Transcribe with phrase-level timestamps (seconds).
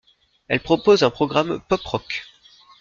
[0.47, 2.23] Elle propose un programme pop rock.